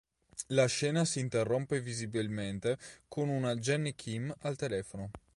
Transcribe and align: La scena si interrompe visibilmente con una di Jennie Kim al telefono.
La 0.47 0.65
scena 0.65 1.05
si 1.05 1.19
interrompe 1.19 1.79
visibilmente 1.79 2.79
con 3.07 3.29
una 3.29 3.53
di 3.53 3.59
Jennie 3.59 3.93
Kim 3.93 4.33
al 4.39 4.55
telefono. 4.55 5.11